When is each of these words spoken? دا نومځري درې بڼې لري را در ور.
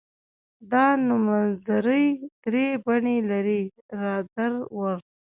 دا 0.71 0.85
نومځري 1.07 2.05
درې 2.45 2.67
بڼې 2.85 3.17
لري 3.31 3.61
را 4.01 4.15
در 4.35 4.53
ور. 4.77 4.97